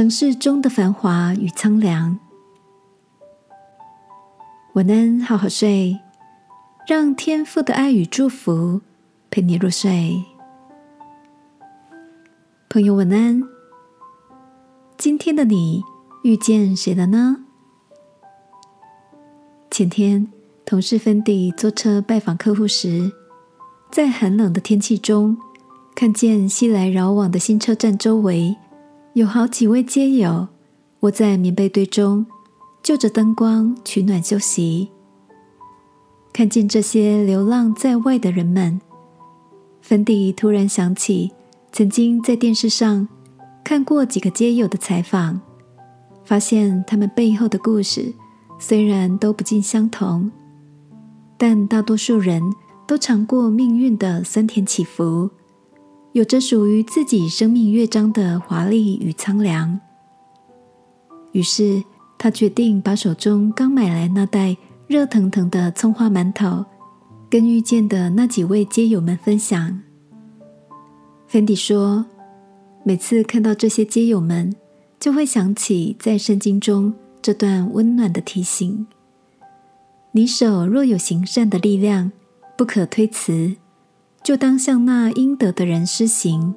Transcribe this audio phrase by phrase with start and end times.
[0.00, 2.18] 城市中的繁华与苍凉。
[4.72, 6.00] 晚安，好好睡，
[6.86, 8.80] 让天父的爱与祝福
[9.30, 10.24] 陪你入睡。
[12.70, 13.42] 朋友，晚安。
[14.96, 15.82] 今天的你
[16.22, 17.44] 遇见谁了呢？
[19.70, 20.26] 前天，
[20.64, 23.12] 同事芬迪坐车拜访客户时，
[23.92, 25.36] 在寒冷的天气中，
[25.94, 28.56] 看见熙来攘往的新车站周围。
[29.14, 30.46] 有好几位街友
[31.00, 32.24] 窝在棉被堆中，
[32.80, 34.88] 就着灯光取暖休息。
[36.32, 38.80] 看见这些流浪在外的人们，
[39.82, 41.32] 芬迪突然想起
[41.72, 43.08] 曾经在电视上
[43.64, 45.40] 看过几个街友的采访，
[46.24, 48.14] 发现他们背后的故事
[48.60, 50.30] 虽然都不尽相同，
[51.36, 52.40] 但大多数人
[52.86, 55.28] 都尝过命运的酸甜起伏。
[56.12, 59.78] 有着属于自己生命乐章的华丽与苍凉。
[61.30, 61.84] 于是，
[62.18, 64.56] 他决定把手中刚买来那袋
[64.88, 66.64] 热腾腾的葱花馒头，
[67.30, 69.80] 跟遇见的那几位街友们分享。
[71.28, 72.04] 芬迪说
[72.82, 74.52] ：“每次看到这些街友们，
[74.98, 78.84] 就会想起在圣经中这段温暖的提醒：
[80.10, 82.10] 你手若有行善的力量，
[82.58, 83.54] 不可推辞。”
[84.22, 86.54] 就当向那应得的人施行。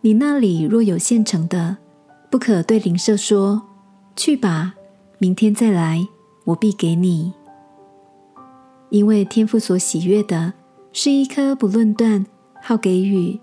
[0.00, 1.76] 你那里若有现成的，
[2.30, 3.62] 不可对邻舍说
[4.14, 4.74] ：“去吧，
[5.18, 6.06] 明天再来，
[6.44, 7.32] 我必给你。”
[8.90, 10.52] 因为天父所喜悦的
[10.92, 12.24] 是一颗不论断、
[12.62, 13.38] 好给予，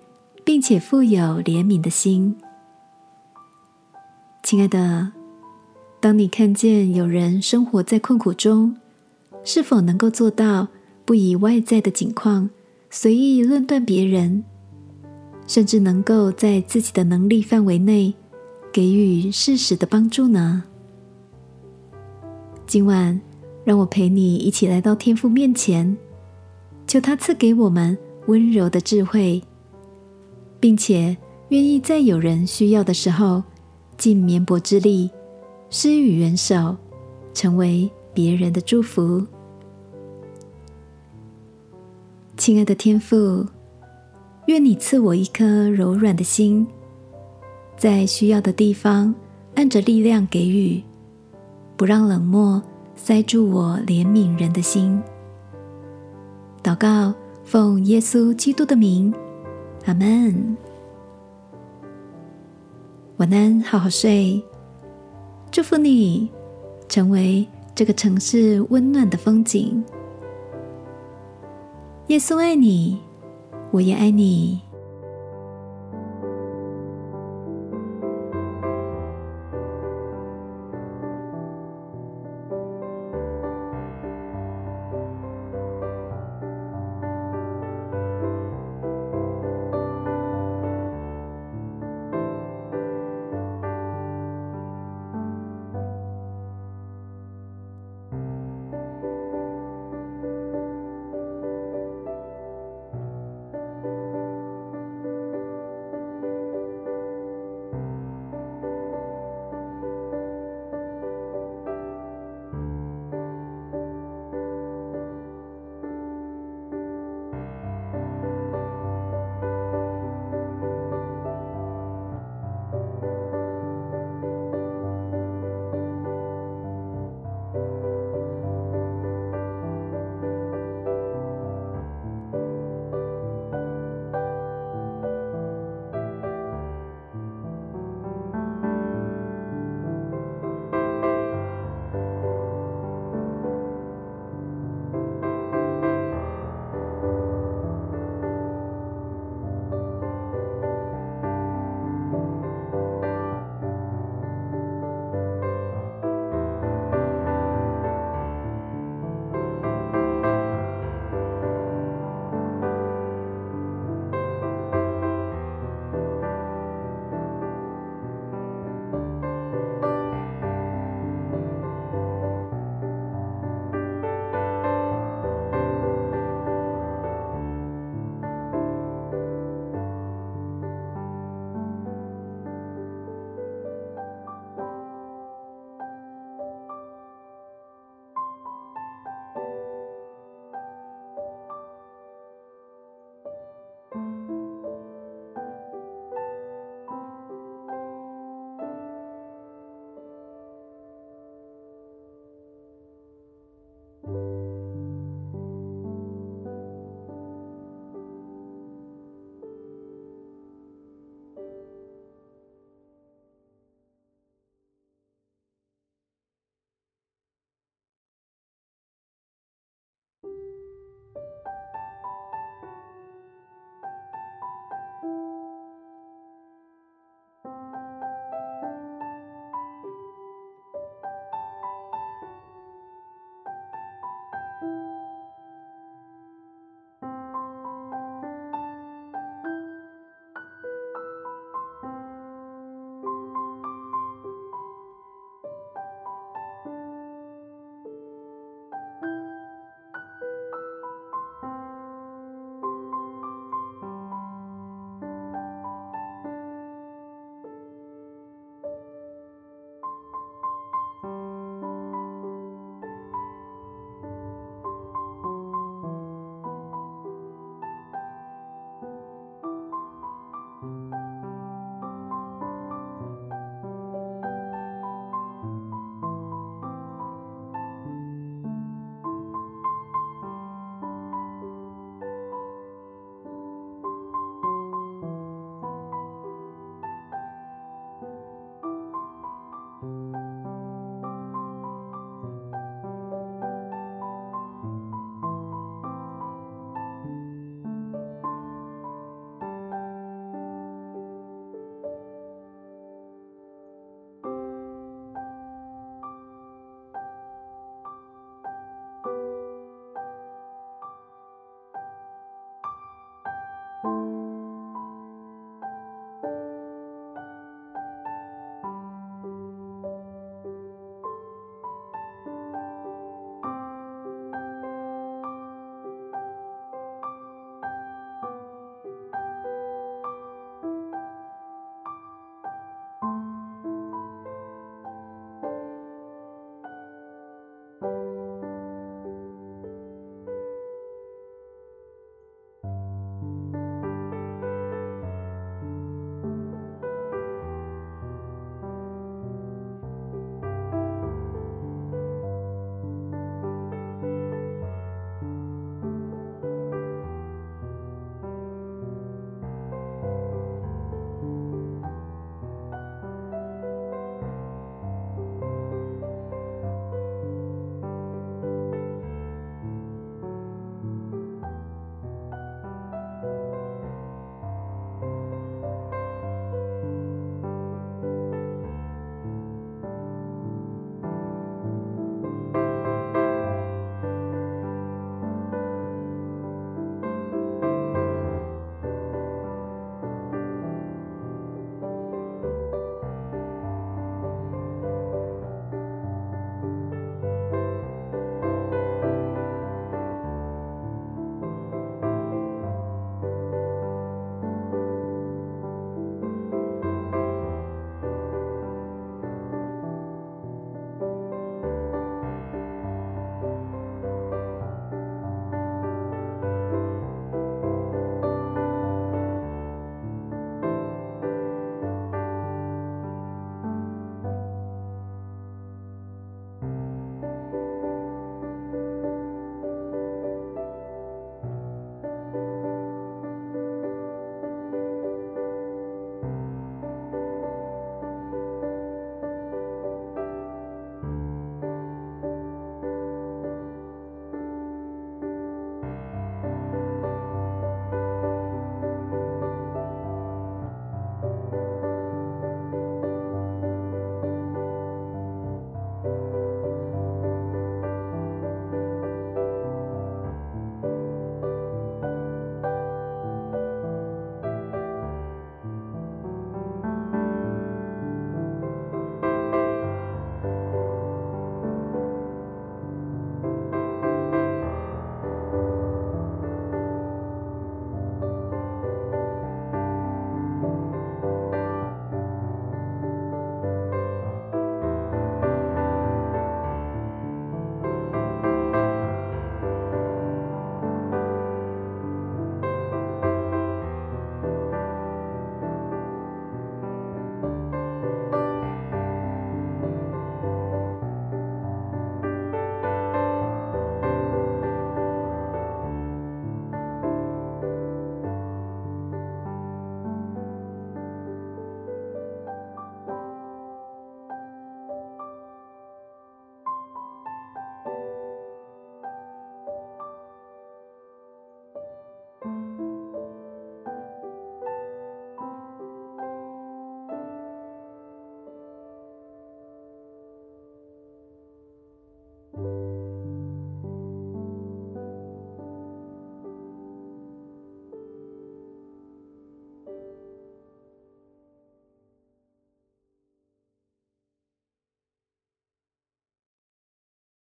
[0.46, 2.36] 并且富有怜悯的心。
[4.42, 5.12] 亲爱的，
[6.00, 8.76] 当你看见有人生活在困苦中，
[9.44, 10.68] 是否能够做到
[11.04, 12.50] 不以外在的境况？
[12.96, 14.44] 随意论断别人，
[15.48, 18.14] 甚至能够在自己的能力范围内
[18.72, 20.64] 给予适时的帮助呢？
[22.68, 23.20] 今晚，
[23.64, 25.98] 让我陪你一起来到天父面前，
[26.86, 29.42] 求他赐给我们温柔的智慧，
[30.60, 31.18] 并且
[31.50, 33.42] 愿意在有人需要的时候，
[33.98, 35.10] 尽绵薄之力
[35.72, 36.78] 施予援手，
[37.34, 39.26] 成为别人的祝福。
[42.44, 43.46] 亲爱的天父，
[44.48, 46.68] 愿你赐我一颗柔软的心，
[47.78, 49.16] 在需要的地方
[49.56, 50.84] 按着力量给予，
[51.78, 52.62] 不让冷漠
[52.98, 55.02] 塞住我怜悯人的心。
[56.62, 57.14] 祷告，
[57.46, 59.14] 奉耶稣基督的名，
[59.86, 60.58] 阿门。
[63.16, 64.44] 晚安，好好睡。
[65.50, 66.30] 祝福你，
[66.90, 69.82] 成为这个城市温暖的风景。
[72.08, 73.00] 耶稣爱你，
[73.72, 74.60] 我也爱你。